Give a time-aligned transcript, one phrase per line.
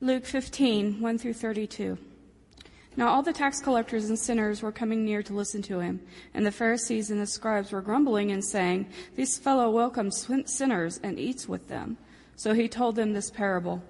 [0.00, 1.98] Luke 15, 1 through 32.
[2.96, 6.00] Now all the tax collectors and sinners were coming near to listen to him,
[6.32, 11.18] and the Pharisees and the scribes were grumbling and saying, This fellow welcomes sinners and
[11.18, 11.96] eats with them.
[12.36, 13.82] So he told them this parable.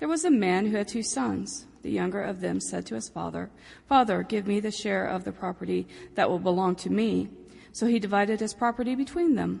[0.00, 1.66] There was a man who had two sons.
[1.82, 3.50] The younger of them said to his father,
[3.88, 5.86] Father, give me the share of the property
[6.16, 7.28] that will belong to me.
[7.70, 9.60] So he divided his property between them.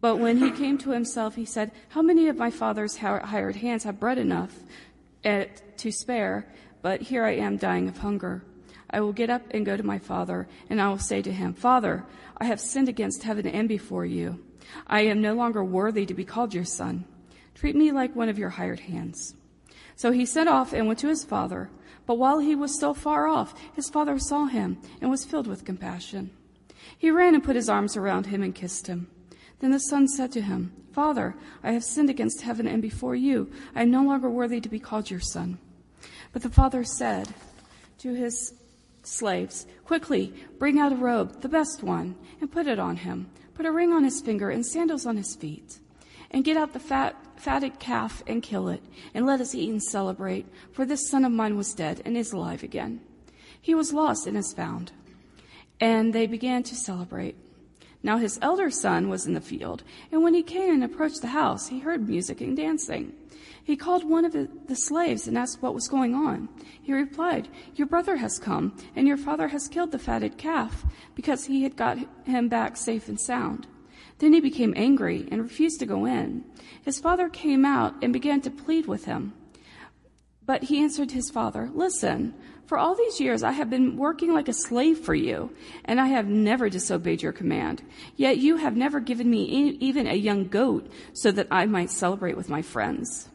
[0.00, 3.84] But when he came to himself, he said, How many of my father's hired hands
[3.84, 4.54] have bread enough
[5.24, 6.46] to spare,
[6.82, 8.44] but here I am dying of hunger?
[8.90, 11.52] I will get up and go to my father, and I will say to him,
[11.52, 12.04] Father,
[12.38, 14.42] I have sinned against heaven and before you.
[14.86, 17.04] I am no longer worthy to be called your son.
[17.54, 19.34] Treat me like one of your hired hands.
[19.96, 21.70] So he set off and went to his father.
[22.06, 25.64] But while he was still far off, his father saw him and was filled with
[25.64, 26.30] compassion.
[26.96, 29.08] He ran and put his arms around him and kissed him.
[29.60, 33.50] Then the son said to him, Father, I have sinned against heaven and before you.
[33.74, 35.58] I am no longer worthy to be called your son.
[36.32, 37.28] But the father said
[37.98, 38.54] to his
[39.02, 43.30] slaves, Quickly, bring out a robe, the best one, and put it on him.
[43.54, 45.80] Put a ring on his finger and sandals on his feet.
[46.30, 48.82] And get out the fat, fatted calf and kill it,
[49.14, 50.46] and let us eat and celebrate.
[50.72, 53.00] For this son of mine was dead and is alive again.
[53.60, 54.92] He was lost and is found.
[55.80, 57.36] And they began to celebrate.
[58.02, 59.82] Now his elder son was in the field,
[60.12, 63.12] and when he came and approached the house, he heard music and dancing.
[63.62, 66.48] He called one of the slaves and asked what was going on.
[66.82, 71.44] He replied, Your brother has come, and your father has killed the fatted calf, because
[71.44, 73.66] he had got him back safe and sound.
[74.18, 76.44] Then he became angry and refused to go in.
[76.82, 79.34] His father came out and began to plead with him.
[80.48, 82.32] But he answered his father, Listen,
[82.64, 85.54] for all these years I have been working like a slave for you,
[85.84, 87.82] and I have never disobeyed your command.
[88.16, 89.44] Yet you have never given me
[89.78, 93.28] even a young goat so that I might celebrate with my friends.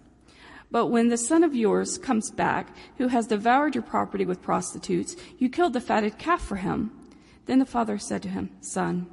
[0.72, 5.16] But when the son of yours comes back, who has devoured your property with prostitutes,
[5.38, 6.90] you killed the fatted calf for him.
[7.46, 9.06] Then the father said to him, Son,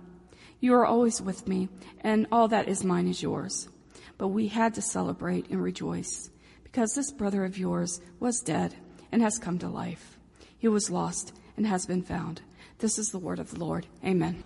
[0.58, 1.68] you are always with me,
[2.00, 3.68] and all that is mine is yours.
[4.16, 6.30] But we had to celebrate and rejoice,
[6.70, 8.74] because this brother of yours was dead
[9.10, 10.18] and has come to life.
[10.58, 12.42] He was lost and has been found.
[12.78, 13.86] This is the word of the Lord.
[14.04, 14.44] Amen.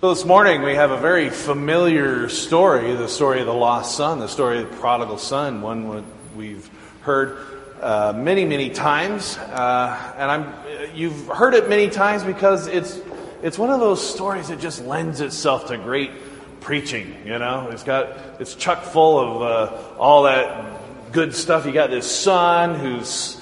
[0.00, 4.18] So this morning we have a very familiar story, the story of the lost son,
[4.18, 6.04] the story of the prodigal son, one
[6.34, 6.68] we've
[7.02, 7.36] heard
[7.80, 9.36] uh, many, many times.
[9.36, 12.98] Uh, and I'm, you've heard it many times because it's,
[13.42, 16.10] it's one of those stories that just lends itself to great
[16.60, 17.68] preaching, you know.
[17.70, 21.66] It's got, it's chuck full of uh, all that good stuff.
[21.66, 23.40] You got this son who's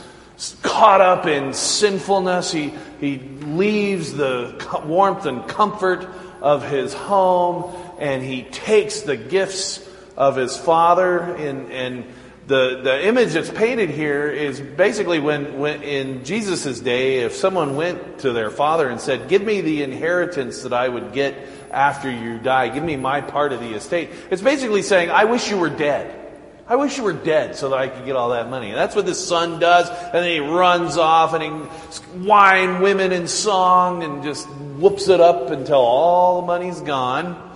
[0.62, 2.52] caught up in sinfulness.
[2.52, 6.08] He, he leaves the warmth and comfort
[6.40, 9.86] of his home and he takes the gifts
[10.16, 12.04] of his father and, and
[12.48, 17.76] the, the image that's painted here is basically when, when in Jesus' day, if someone
[17.76, 21.36] went to their father and said, Give me the inheritance that I would get
[21.70, 25.50] after you die, give me my part of the estate, it's basically saying, I wish
[25.50, 26.14] you were dead.
[26.66, 28.68] I wish you were dead so that I could get all that money.
[28.68, 29.88] And that's what this son does.
[29.88, 35.20] And then he runs off and he wine women in song and just whoops it
[35.20, 37.47] up until all the money's gone.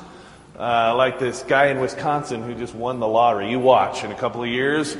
[0.59, 3.51] Uh, like this guy in Wisconsin who just won the lottery.
[3.51, 4.95] You watch, in a couple of years,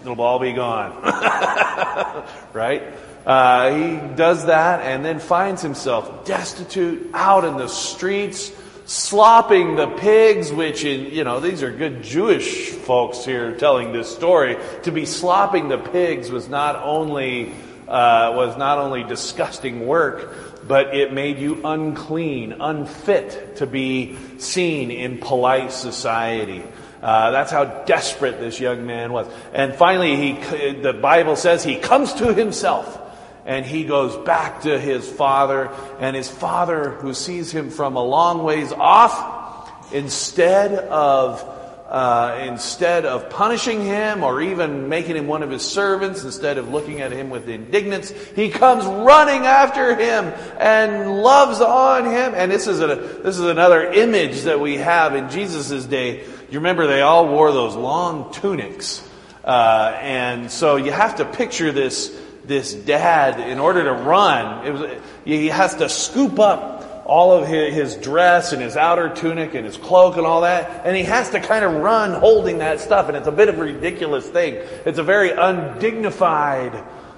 [0.00, 0.92] it'll all be gone.
[2.54, 2.82] right?
[3.26, 8.50] Uh, he does that and then finds himself destitute out in the streets,
[8.86, 14.10] slopping the pigs, which, in, you know, these are good Jewish folks here telling this
[14.14, 14.56] story.
[14.84, 17.52] To be slopping the pigs was not only,
[17.88, 24.90] uh, was not only disgusting work, but it made you unclean, unfit to be seen
[24.90, 26.62] in polite society.
[27.02, 29.26] Uh, that's how desperate this young man was.
[29.52, 30.32] And finally, he,
[30.72, 32.98] the Bible says he comes to himself
[33.44, 35.70] and he goes back to his father.
[36.00, 41.53] And his father, who sees him from a long ways off, instead of
[41.94, 46.68] uh, instead of punishing him or even making him one of his servants, instead of
[46.68, 50.24] looking at him with indignance, he comes running after him
[50.58, 52.34] and loves on him.
[52.34, 56.24] And this is a, this is another image that we have in Jesus' day.
[56.50, 59.08] You remember they all wore those long tunics.
[59.44, 62.12] Uh, and so you have to picture this,
[62.44, 67.74] this dad, in order to run, was, he has to scoop up all of his,
[67.74, 71.30] his dress and his outer tunic and his cloak and all that, and he has
[71.30, 74.54] to kind of run holding that stuff, and it's a bit of a ridiculous thing.
[74.86, 76.72] It's a very undignified,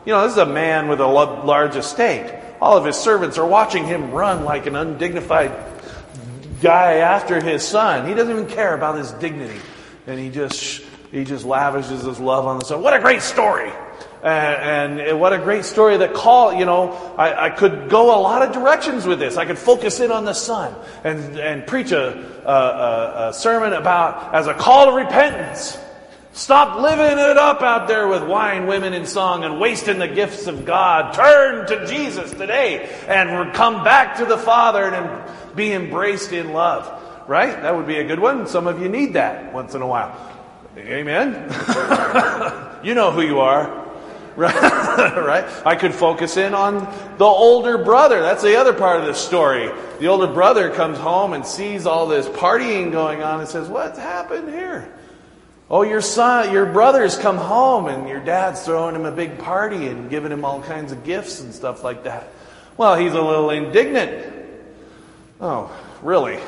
[0.04, 2.32] you know, this is a man with a large estate.
[2.60, 5.52] All of his servants are watching him run like an undignified
[6.62, 8.08] guy after his son.
[8.08, 9.60] He doesn't even care about his dignity.
[10.06, 12.82] And he just, he just lavishes his love on the son.
[12.82, 13.70] What a great story!
[14.22, 18.20] And, and, what a great story that call, you know, I, I, could go a
[18.20, 19.36] lot of directions with this.
[19.36, 20.74] I could focus in on the son
[21.04, 25.78] and, and preach a, a, a sermon about as a call to repentance.
[26.36, 30.46] Stop living it up out there with wine, women, and song and wasting the gifts
[30.46, 31.14] of God.
[31.14, 37.02] Turn to Jesus today and come back to the Father and be embraced in love.
[37.26, 37.62] Right?
[37.62, 38.46] That would be a good one.
[38.46, 40.14] Some of you need that once in a while.
[40.76, 41.32] Amen.
[42.84, 43.85] you know who you are.
[44.36, 45.46] right?
[45.64, 46.80] I could focus in on
[47.16, 48.20] the older brother.
[48.20, 49.70] That's the other part of the story.
[49.98, 53.98] The older brother comes home and sees all this partying going on and says, What's
[53.98, 54.92] happened here?
[55.70, 59.86] Oh, your son, your brother's come home and your dad's throwing him a big party
[59.86, 62.28] and giving him all kinds of gifts and stuff like that.
[62.76, 64.34] Well, he's a little indignant.
[65.40, 66.38] Oh, really?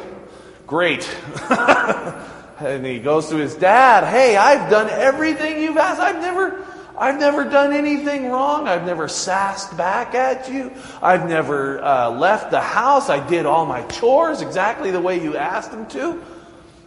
[0.67, 1.09] Great.
[1.51, 6.01] and he goes to his dad, Hey, I've done everything you've asked.
[6.01, 6.65] I've never
[6.99, 8.67] I've never done anything wrong.
[8.67, 10.73] I've never sassed back at you.
[11.01, 13.09] I've never uh, left the house.
[13.09, 16.23] I did all my chores exactly the way you asked them to.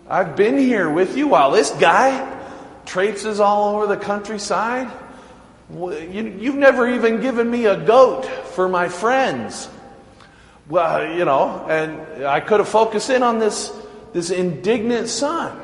[0.10, 2.40] I've been here with you while this guy
[2.86, 4.92] traipses all over the countryside.
[5.74, 9.70] You, you've never even given me a goat for my friends.
[10.68, 13.72] Well, you know, and I could have focused in on this,
[14.12, 15.58] this indignant son.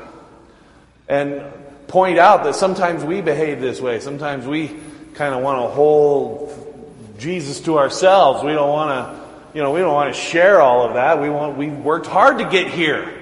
[1.08, 1.42] And
[1.88, 3.98] point out that sometimes we behave this way.
[3.98, 4.76] Sometimes we
[5.14, 8.44] kind of want to hold Jesus to ourselves.
[8.44, 11.20] We don't want to, you know, we don't want to share all of that.
[11.20, 13.12] We want, we worked hard to get here,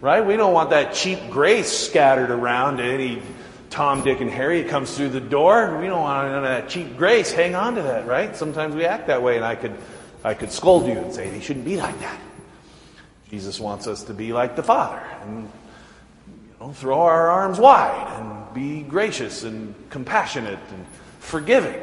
[0.00, 0.24] right?
[0.24, 3.20] We don't want that cheap grace scattered around to any
[3.68, 5.78] Tom, Dick, and Harry comes through the door.
[5.78, 7.30] We don't want none of that cheap grace.
[7.30, 8.34] Hang on to that, right?
[8.34, 9.76] Sometimes we act that way, and I could,
[10.24, 12.18] I could scold you and say they shouldn't be like that.
[13.28, 15.50] Jesus wants us to be like the Father, and
[16.72, 20.86] throw our arms wide and be gracious and compassionate and
[21.20, 21.80] forgiving.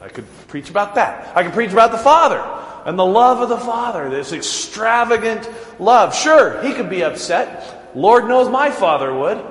[0.00, 1.36] I could preach about that.
[1.36, 2.42] I could preach about the Father
[2.84, 5.48] and the love of the Father, this extravagant
[5.80, 6.14] love.
[6.14, 7.92] Sure, he could be upset.
[7.94, 9.42] Lord knows my father would,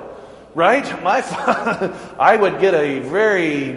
[0.54, 1.02] right?
[1.02, 1.22] My
[2.18, 3.72] I would get a very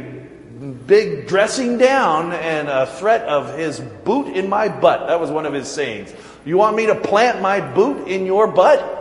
[0.87, 5.07] big dressing down and a threat of his boot in my butt.
[5.07, 6.13] That was one of his sayings.
[6.45, 8.97] You want me to plant my boot in your butt?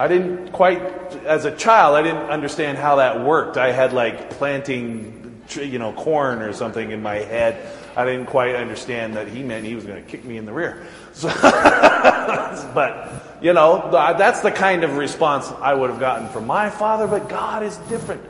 [0.00, 0.80] I didn't quite,
[1.26, 3.58] as a child, I didn't understand how that worked.
[3.58, 7.70] I had like planting, you know, corn or something in my head.
[7.94, 10.54] I didn't quite understand that he meant he was going to kick me in the
[10.54, 10.86] rear.
[11.12, 16.70] So, but, you know, that's the kind of response I would have gotten from my
[16.70, 18.22] father, but God is different.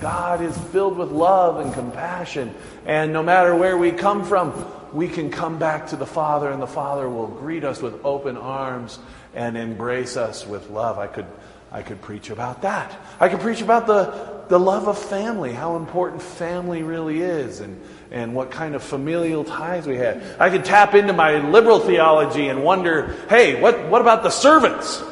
[0.00, 2.54] God is filled with love and compassion.
[2.84, 4.50] And no matter where we come from,
[4.94, 8.36] we can come back to the Father, and the Father will greet us with open
[8.36, 9.00] arms
[9.34, 10.98] and embrace us with love.
[10.98, 11.26] I could,
[11.72, 12.96] I could preach about that.
[13.18, 17.80] I could preach about the, the love of family, how important family really is, and,
[18.12, 20.22] and what kind of familial ties we had.
[20.38, 25.02] I could tap into my liberal theology and wonder hey, what, what about the servants?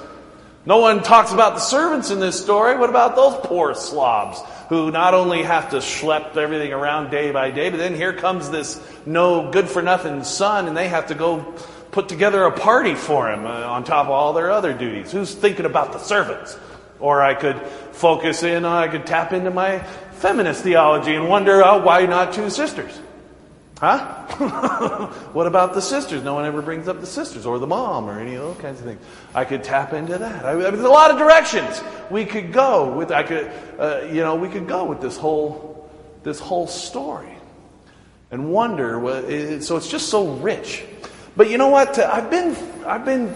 [0.65, 2.79] No one talks about the servants in this story.
[2.79, 7.50] What about those poor slobs who not only have to schlep everything around day by
[7.50, 11.14] day, but then here comes this no good for nothing son and they have to
[11.14, 11.54] go
[11.90, 15.12] put together a party for him uh, on top of all their other duties.
[15.12, 16.59] Who's thinking about the servants?
[16.99, 17.61] Or I could
[17.92, 19.81] focus in, I could tap into my
[20.12, 23.00] feminist theology and wonder oh, why not two sisters?
[23.83, 24.27] Huh?
[25.33, 26.23] what about the sisters?
[26.23, 28.79] No one ever brings up the sisters or the mom or any of those kinds
[28.79, 29.01] of things.
[29.35, 30.45] I could tap into that.
[30.45, 33.11] I, mean, there's a lot of directions we could go with.
[33.11, 35.91] I could, uh, you know, we could go with this whole,
[36.23, 37.35] this whole story,
[38.31, 39.01] and wonder.
[39.01, 40.85] What, it, so it's just so rich.
[41.37, 41.99] But you know what?
[41.99, 42.55] I've been,
[42.87, 43.35] I've been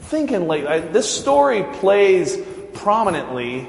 [0.00, 2.38] thinking lately, I, this story plays
[2.72, 3.68] prominently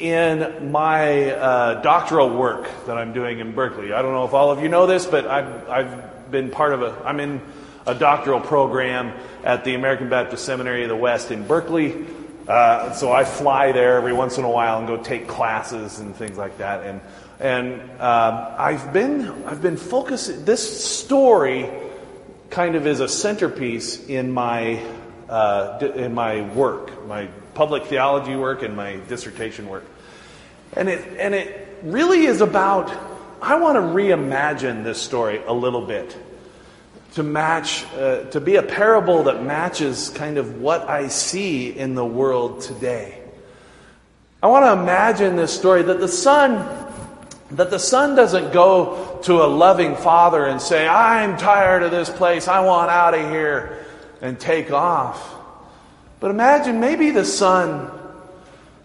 [0.00, 3.92] in my uh, doctoral work that I'm doing in Berkeley.
[3.92, 6.82] I don't know if all of you know this, but I've, I've been part of
[6.82, 7.40] a, I'm in
[7.86, 9.12] a doctoral program
[9.44, 12.06] at the American Baptist Seminary of the West in Berkeley.
[12.48, 16.16] Uh, so I fly there every once in a while and go take classes and
[16.16, 16.84] things like that.
[16.84, 17.00] And,
[17.38, 21.68] and uh, I've been, I've been focused, this story
[22.48, 24.82] kind of is a centerpiece in my
[25.28, 29.84] uh, in my work, my public theology work and my dissertation work.
[30.74, 32.90] And it, and it really is about,
[33.42, 36.16] I want to reimagine this story a little bit
[37.14, 41.94] to match, uh, to be a parable that matches kind of what I see in
[41.94, 43.20] the world today.
[44.42, 46.64] I want to imagine this story that the son,
[47.50, 52.08] that the son doesn't go to a loving father and say, I'm tired of this
[52.08, 53.84] place, I want out of here,
[54.22, 55.39] and take off.
[56.20, 57.90] But imagine maybe the son,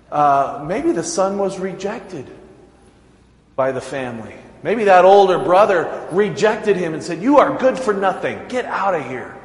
[0.09, 2.27] uh, maybe the son was rejected
[3.55, 4.33] by the family.
[4.63, 8.47] Maybe that older brother rejected him and said, You are good for nothing.
[8.47, 9.35] Get out of here.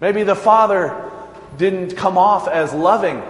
[0.00, 1.10] Maybe the father
[1.56, 3.22] didn't come off as loving.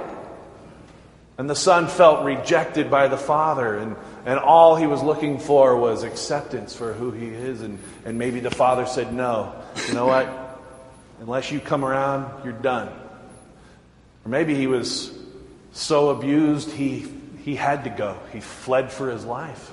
[1.39, 3.95] And the son felt rejected by the father, and,
[4.27, 7.63] and all he was looking for was acceptance for who he is.
[7.63, 9.55] And, and maybe the father said, No,
[9.87, 10.29] you know what?
[11.21, 12.91] Unless you come around, you're done.
[14.29, 15.11] Or maybe he was
[15.73, 17.07] so abused he,
[17.45, 18.19] he had to go.
[18.31, 19.73] He fled for his life.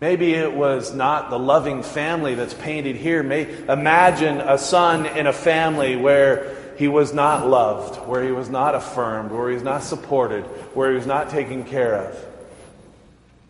[0.00, 3.22] Maybe it was not the loving family that's painted here.
[3.22, 8.48] May, imagine a son in a family where he was not loved, where he was
[8.48, 12.26] not affirmed, where he was not supported, where he was not taken care of.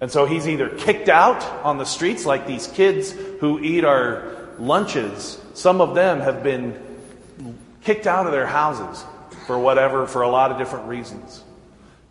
[0.00, 4.25] And so he's either kicked out on the streets, like these kids who eat our
[4.59, 5.40] lunches.
[5.54, 6.83] Some of them have been
[7.85, 9.04] kicked out of their houses
[9.46, 11.42] for whatever, for a lot of different reasons.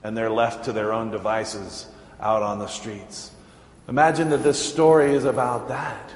[0.04, 1.88] And they're left to their own devices
[2.20, 3.32] out on the streets.
[3.88, 6.10] Imagine that this story is about that.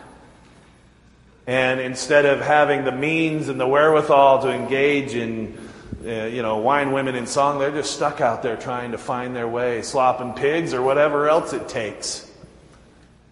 [1.47, 5.57] And instead of having the means and the wherewithal to engage in,
[6.05, 9.35] uh, you know, wine, women, and song, they're just stuck out there trying to find
[9.35, 12.29] their way, slopping pigs or whatever else it takes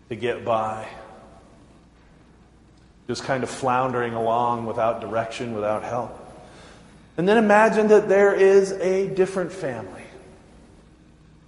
[0.09, 0.87] to get by.
[3.07, 6.22] Just kind of floundering along without direction, without help.
[7.17, 10.03] And then imagine that there is a different family,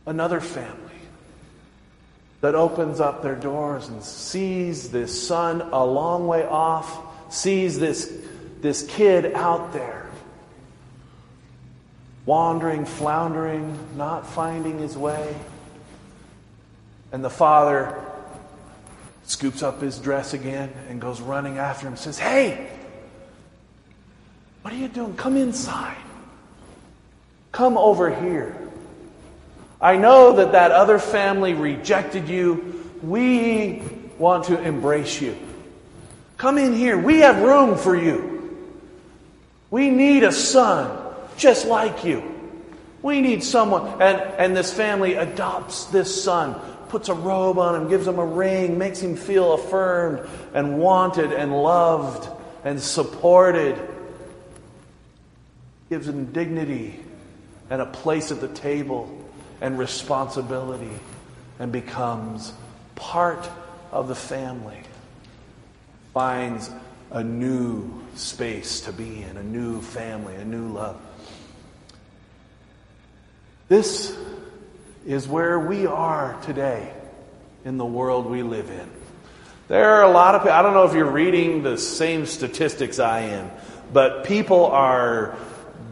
[0.05, 0.81] another family
[2.41, 8.15] that opens up their doors and sees this son a long way off, sees this,
[8.61, 10.07] this kid out there,
[12.27, 15.35] wandering, floundering, not finding his way.
[17.11, 17.99] And the father
[19.23, 22.69] scoops up his dress again and goes running after him says, Hey,
[24.65, 25.13] what are you doing?
[25.15, 25.95] Come inside.
[27.51, 28.57] Come over here.
[29.79, 32.89] I know that that other family rejected you.
[33.03, 33.83] We
[34.17, 35.37] want to embrace you.
[36.37, 36.97] Come in here.
[36.97, 38.57] We have room for you.
[39.69, 42.23] We need a son just like you.
[43.03, 44.01] We need someone.
[44.01, 46.55] And, and this family adopts this son,
[46.89, 51.33] puts a robe on him, gives him a ring, makes him feel affirmed and wanted
[51.33, 52.27] and loved
[52.63, 53.79] and supported,
[55.89, 56.99] gives him dignity
[57.69, 59.09] and a place at the table
[59.61, 60.99] and responsibility
[61.59, 62.53] and becomes
[62.95, 63.49] part
[63.91, 64.79] of the family.
[66.13, 66.69] Finds
[67.11, 70.99] a new space to be in, a new family, a new love.
[73.67, 74.15] This
[75.05, 76.91] is where we are today
[77.63, 78.89] in the world we live in.
[79.67, 82.99] There are a lot of people, I don't know if you're reading the same statistics
[82.99, 83.49] I am,
[83.91, 85.35] but people are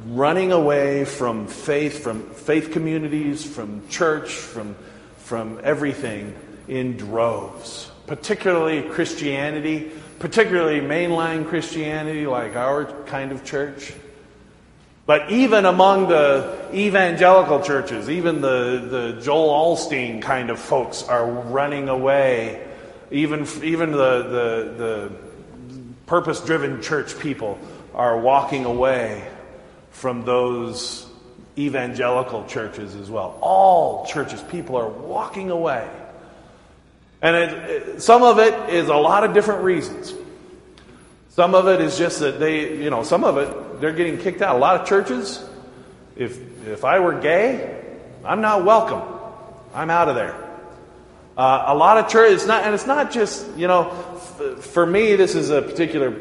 [0.05, 4.75] running away from faith, from faith communities, from church, from,
[5.17, 6.35] from everything
[6.67, 13.93] in droves, particularly Christianity, particularly mainline Christianity, like our kind of church.
[15.05, 21.29] But even among the evangelical churches, even the, the Joel Osteen kind of folks are
[21.29, 22.65] running away.
[23.11, 25.11] Even, even the, the, the
[26.05, 27.59] purpose driven church people
[27.93, 29.27] are walking away
[29.93, 31.07] from those
[31.57, 33.37] evangelical churches as well.
[33.41, 35.89] All churches, people are walking away.
[37.21, 40.13] And it, it, some of it is a lot of different reasons.
[41.29, 44.41] Some of it is just that they, you know, some of it, they're getting kicked
[44.41, 44.55] out.
[44.55, 45.43] A lot of churches,
[46.15, 49.01] if, if I were gay, I'm not welcome.
[49.73, 50.35] I'm out of there.
[51.37, 54.85] Uh, a lot of churches, it's not, and it's not just, you know, f- for
[54.85, 56.11] me, this is a particular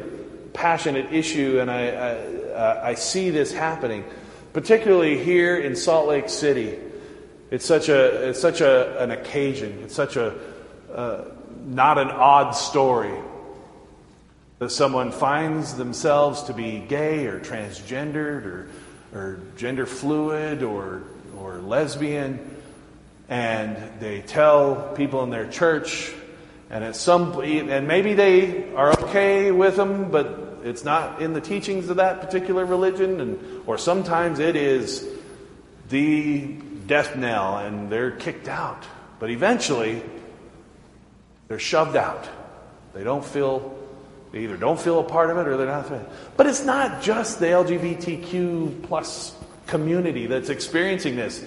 [0.53, 2.11] passionate issue, and I, I,
[2.53, 4.03] uh, I see this happening,
[4.53, 6.77] particularly here in Salt Lake City.
[7.51, 9.79] It's such a it's such a, an occasion.
[9.83, 10.33] It's such a
[10.93, 11.25] uh,
[11.65, 13.17] not an odd story
[14.59, 18.69] that someone finds themselves to be gay or transgendered or
[19.13, 21.03] or gender fluid or
[21.37, 22.39] or lesbian,
[23.29, 26.11] and they tell people in their church,
[26.69, 31.41] and at some and maybe they are okay with them, but it's not in the
[31.41, 35.07] teachings of that particular religion, and, or sometimes it is
[35.89, 36.55] the
[36.87, 38.83] death knell and they're kicked out.
[39.19, 40.01] But eventually,
[41.47, 42.27] they're shoved out.
[42.93, 43.77] They don't feel,
[44.31, 45.91] they either don't feel a part of it or they're not.
[46.37, 49.35] But it's not just the LGBTQ plus
[49.67, 51.43] community that's experiencing this.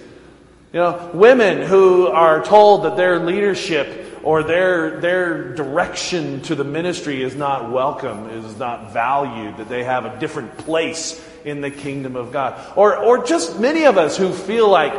[0.73, 6.65] You know, women who are told that their leadership or their, their direction to the
[6.65, 11.71] ministry is not welcome, is not valued, that they have a different place in the
[11.71, 12.59] kingdom of God.
[12.75, 14.93] Or, or just many of us who feel like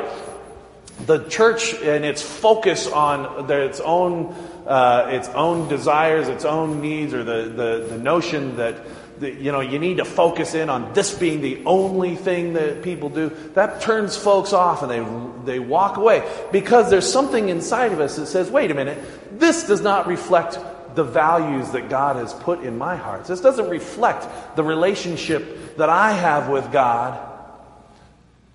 [1.04, 4.35] the church and its focus on the, its own
[4.66, 8.76] uh, its own desires, its own needs, or the, the, the notion that
[9.20, 12.82] the, you know you need to focus in on this being the only thing that
[12.82, 13.30] people do.
[13.54, 18.16] That turns folks off, and they they walk away because there's something inside of us
[18.16, 18.98] that says, "Wait a minute,
[19.38, 20.58] this does not reflect."
[20.94, 23.26] The values that God has put in my heart.
[23.26, 27.28] This doesn't reflect the relationship that I have with God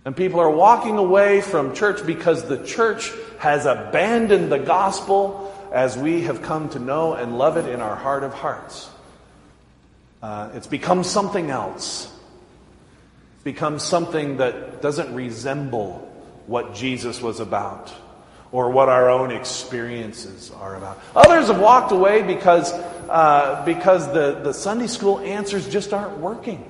[0.05, 5.97] and people are walking away from church because the church has abandoned the gospel as
[5.97, 8.89] we have come to know and love it in our heart of hearts.
[10.23, 12.09] Uh, it's become something else.
[13.35, 16.09] It's become something that doesn't resemble
[16.47, 17.91] what Jesus was about
[18.53, 21.01] or what our own experiences are about.
[21.13, 26.63] Others have walked away because, uh, because the, the Sunday school answers just aren't working.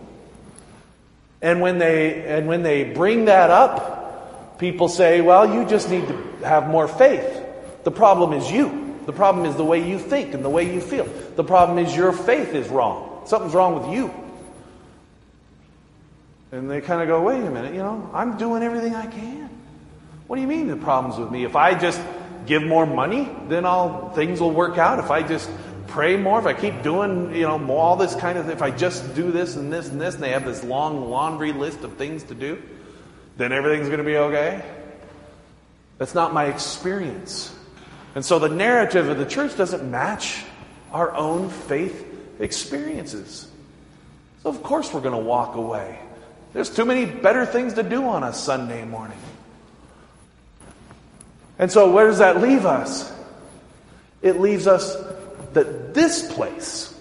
[1.40, 6.08] And when they, and when they bring that up, people say, well, you just need
[6.08, 7.44] to have more faith.
[7.84, 8.98] The problem is you.
[9.06, 11.06] The problem is the way you think and the way you feel.
[11.36, 13.12] The problem is your faith is wrong.
[13.26, 14.14] Something's wrong with you.
[16.52, 19.50] And they kind of go, wait a minute, you know, I'm doing everything I can.
[20.28, 21.46] What do you mean the problem's with me?
[21.46, 22.00] If I just
[22.46, 25.00] give more money, then all things will work out.
[25.00, 25.50] If I just
[25.88, 29.16] pray more, if I keep doing, you know, all this kind of, if I just
[29.16, 32.24] do this and this and this, and they have this long laundry list of things
[32.26, 32.62] to do,
[33.38, 34.64] then everything's going to be okay.
[35.98, 37.56] That's not my experience.
[38.16, 40.44] And so the narrative of the church doesn't match
[40.92, 42.06] our own faith
[42.40, 43.48] experiences.
[44.42, 46.00] So, of course, we're going to walk away.
[46.54, 49.18] There's too many better things to do on a Sunday morning.
[51.58, 53.12] And so, where does that leave us?
[54.22, 54.96] It leaves us
[55.54, 56.94] that this place,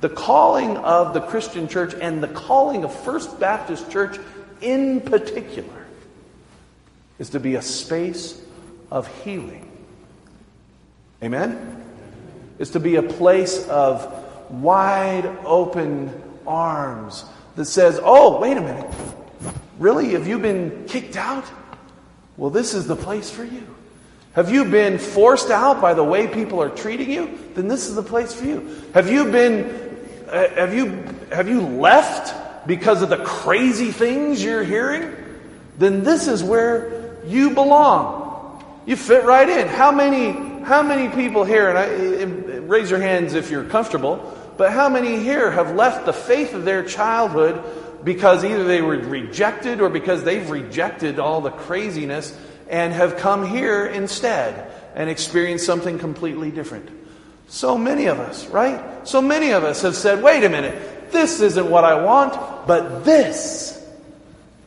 [0.00, 4.18] the calling of the Christian church and the calling of First Baptist Church
[4.60, 5.86] in particular,
[7.18, 8.40] is to be a space
[8.90, 9.70] of healing.
[11.22, 11.84] Amen?
[12.58, 17.24] Is to be a place of wide open arms
[17.56, 18.92] that says, oh, wait a minute.
[19.78, 20.10] Really?
[20.10, 21.44] Have you been kicked out?
[22.36, 23.66] Well, this is the place for you.
[24.32, 27.38] Have you been forced out by the way people are treating you?
[27.54, 28.82] Then this is the place for you.
[28.92, 29.64] Have you been,
[30.28, 35.14] uh, have you, have you left because of the crazy things you're hearing?
[35.78, 38.62] Then this is where you belong.
[38.84, 39.68] You fit right in.
[39.68, 40.32] How many,
[40.64, 45.18] how many people here, and I, raise your hands if you're comfortable, but how many
[45.18, 47.62] here have left the faith of their childhood
[48.04, 52.36] because either they were rejected or because they've rejected all the craziness
[52.68, 56.88] and have come here instead and experienced something completely different.
[57.48, 59.06] So many of us, right?
[59.06, 63.04] So many of us have said, wait a minute, this isn't what I want, but
[63.04, 63.84] this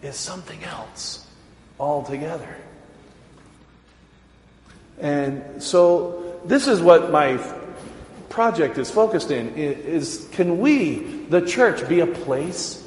[0.01, 1.25] is something else
[1.79, 2.55] altogether.
[4.99, 7.37] And so this is what my
[8.39, 12.81] project is focused in is can we the church be a place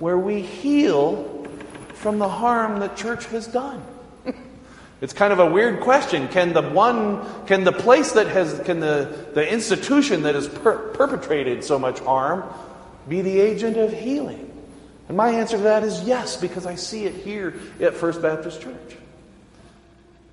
[0.00, 1.46] where we heal
[1.94, 3.80] from the harm that church has done
[5.00, 6.26] it's kind of a weird question.
[6.26, 10.88] Can the one, can the place that has, can the, the institution that has per-
[10.88, 12.42] perpetrated so much harm
[13.08, 14.50] be the agent of healing?
[15.06, 18.60] And my answer to that is yes, because I see it here at First Baptist
[18.60, 18.96] Church.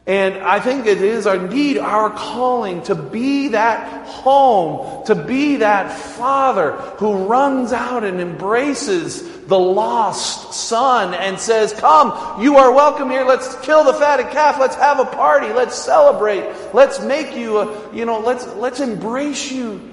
[0.05, 5.97] And I think it is indeed our calling to be that home, to be that
[5.97, 13.09] father who runs out and embraces the lost son and says, Come, you are welcome
[13.09, 13.23] here.
[13.23, 14.59] Let's kill the fatted calf.
[14.59, 15.53] Let's have a party.
[15.53, 16.51] Let's celebrate.
[16.73, 19.89] Let's make you, a, you know, let's, let's embrace you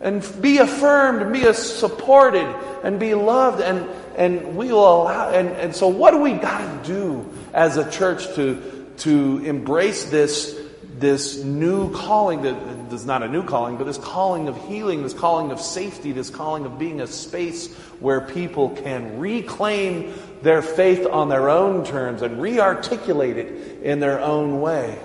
[0.00, 2.44] and be affirmed and be supported
[2.84, 3.62] and be loved.
[3.62, 7.78] And, and we will allow, and, and so what do we got to do as
[7.78, 10.58] a church to, to embrace this,
[10.98, 15.12] this new calling that is not a new calling, but this calling of healing, this
[15.12, 21.06] calling of safety, this calling of being a space where people can reclaim their faith
[21.06, 24.98] on their own terms and re articulate it in their own way.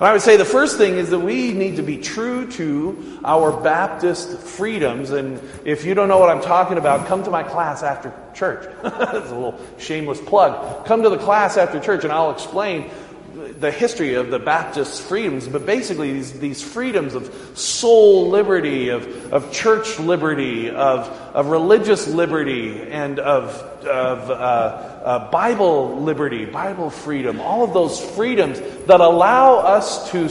[0.00, 3.20] And I would say the first thing is that we need to be true to
[3.22, 5.10] our Baptist freedoms.
[5.10, 8.66] And if you don't know what I'm talking about, come to my class after church.
[8.82, 10.86] That's a little shameless plug.
[10.86, 12.90] Come to the class after church and I'll explain
[13.58, 19.32] the history of the Baptist freedoms, but basically these, these freedoms of soul liberty, of,
[19.32, 23.50] of church liberty, of, of religious liberty, and of,
[23.86, 30.28] of uh, uh, Bible liberty, Bible freedom, all of those freedoms that allow us to,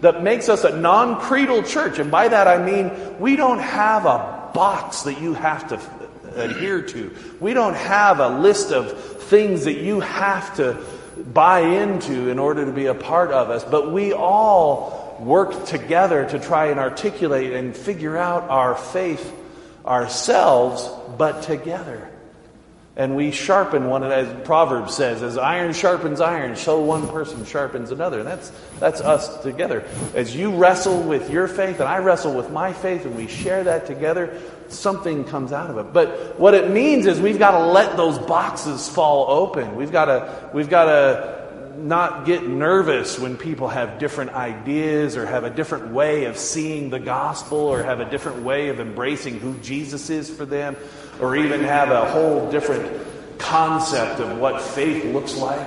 [0.00, 1.98] that makes us a non creedal church.
[1.98, 5.80] And by that I mean we don't have a box that you have to
[6.36, 7.14] adhere to.
[7.40, 10.84] We don't have a list of things that you have to
[11.16, 16.28] buy into in order to be a part of us, but we all work together
[16.28, 19.32] to try and articulate and figure out our faith
[19.86, 22.10] ourselves, but together.
[22.96, 27.90] And we sharpen one, as Proverbs says, as iron sharpens iron, so one person sharpens
[27.90, 28.20] another.
[28.20, 29.84] And that's, that's us together.
[30.14, 33.64] As you wrestle with your faith and I wrestle with my faith and we share
[33.64, 35.92] that together, something comes out of it.
[35.92, 39.74] But what it means is we've got to let those boxes fall open.
[39.74, 41.44] We've got to, we've got to
[41.76, 46.90] not get nervous when people have different ideas or have a different way of seeing
[46.90, 50.76] the gospel or have a different way of embracing who Jesus is for them
[51.20, 53.04] or even have a whole different
[53.38, 55.66] concept of what faith looks like.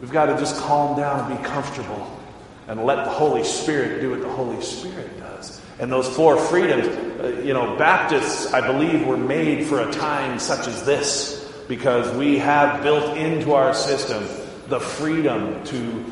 [0.00, 2.20] We've got to just calm down and be comfortable
[2.68, 5.60] and let the Holy Spirit do what the Holy Spirit does.
[5.78, 10.38] And those four freedoms, uh, you know, Baptists, I believe, were made for a time
[10.38, 14.26] such as this because we have built into our system
[14.68, 16.04] the freedom to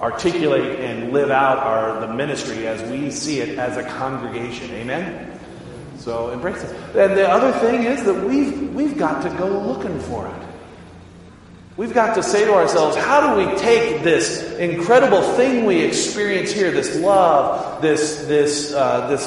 [0.00, 4.70] articulate and live out our the ministry as we see it as a congregation.
[4.72, 5.25] Amen.
[6.06, 6.70] So embrace it.
[6.96, 10.46] And the other thing is that we've we've got to go looking for it.
[11.76, 16.52] We've got to say to ourselves, how do we take this incredible thing we experience
[16.52, 19.26] here, this love, this, this, uh, this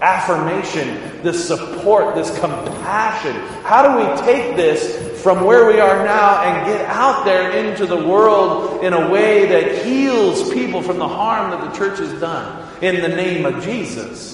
[0.00, 6.42] affirmation, this support, this compassion, how do we take this from where we are now
[6.42, 11.08] and get out there into the world in a way that heals people from the
[11.08, 14.33] harm that the church has done in the name of Jesus?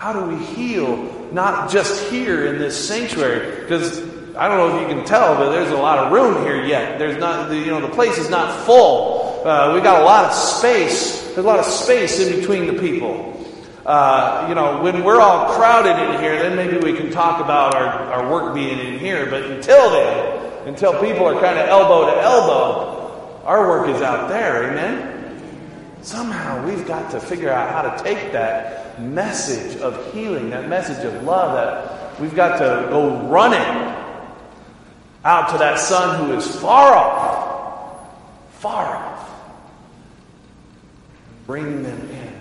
[0.00, 0.96] How do we heal
[1.30, 3.60] not just here in this sanctuary?
[3.60, 4.00] Because
[4.34, 6.98] I don't know if you can tell, but there's a lot of room here yet.
[6.98, 9.46] There's not, you know, the place is not full.
[9.46, 11.22] Uh, we got a lot of space.
[11.24, 13.46] There's a lot of space in between the people.
[13.84, 17.74] Uh, you know, when we're all crowded in here, then maybe we can talk about
[17.74, 19.26] our, our work being in here.
[19.26, 24.30] But until then, until people are kind of elbow to elbow, our work is out
[24.30, 24.70] there.
[24.70, 25.42] Amen?
[26.00, 31.04] Somehow we've got to figure out how to take that message of healing, that message
[31.04, 33.96] of love, that we've got to go running
[35.24, 38.08] out to that son who is far off,
[38.60, 39.30] far off.
[41.46, 42.40] Bring them in.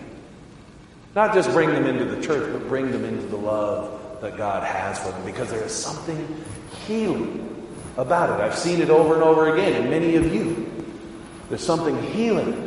[1.16, 4.64] Not just bring them into the church, but bring them into the love that God
[4.64, 6.44] has for them because there is something
[6.86, 7.46] healing
[7.98, 8.44] about it.
[8.44, 10.72] I've seen it over and over again in many of you.
[11.50, 12.66] There's something healing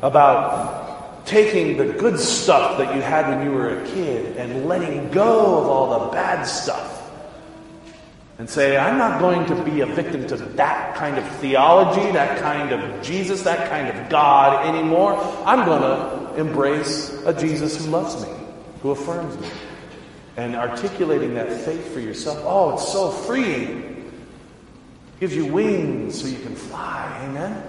[0.00, 0.81] about
[1.24, 5.60] taking the good stuff that you had when you were a kid and letting go
[5.60, 7.10] of all the bad stuff
[8.38, 12.40] and say, I'm not going to be a victim to that kind of theology, that
[12.40, 15.14] kind of Jesus, that kind of God anymore.
[15.46, 18.32] I'm going to embrace a Jesus who loves me,
[18.80, 19.48] who affirms me.
[20.36, 24.10] And articulating that faith for yourself, oh, it's so freeing.
[25.20, 27.20] Gives you wings so you can fly.
[27.28, 27.62] Amen?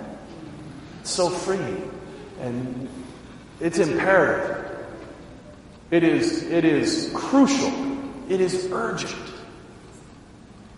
[1.01, 1.91] It's so freeing.
[2.39, 2.89] And
[3.59, 4.63] it's imperative.
[5.91, 7.71] It is, it is crucial.
[8.29, 9.15] It is urgent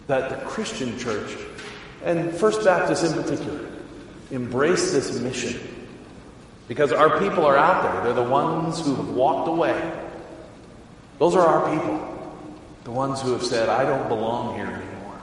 [0.08, 1.36] that the Christian church,
[2.04, 3.66] and First Baptist in particular,
[4.32, 5.60] embrace this mission.
[6.68, 8.04] Because our people are out there.
[8.04, 9.94] They're the ones who have walked away.
[11.20, 12.12] Those are our people.
[12.84, 15.20] The ones who have said, I don't belong here anymore.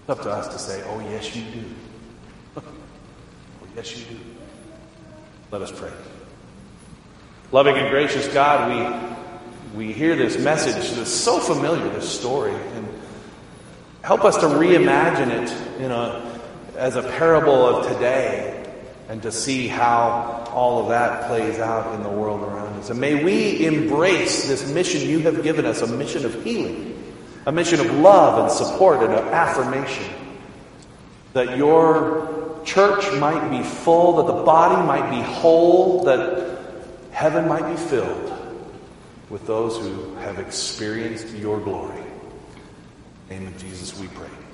[0.00, 1.64] It's up to us to say, oh, yes, you do.
[2.56, 2.62] oh,
[3.76, 4.20] yes, you do.
[5.50, 5.90] Let us pray.
[7.50, 9.02] Loving and gracious God,
[9.74, 12.52] we, we hear this message that's so familiar, this story.
[12.52, 12.88] And
[14.08, 16.40] Help us to reimagine it in a,
[16.76, 18.54] as a parable of today
[19.10, 22.88] and to see how all of that plays out in the world around us.
[22.88, 27.52] And may we embrace this mission you have given us, a mission of healing, a
[27.52, 30.10] mission of love and support and affirmation.
[31.34, 36.47] That your church might be full, that the body might be whole, that
[37.18, 38.32] heaven might be filled
[39.28, 42.04] with those who have experienced your glory
[43.28, 44.47] name of Jesus we pray.